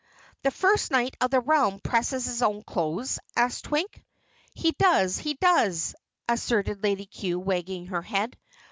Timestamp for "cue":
7.05-7.37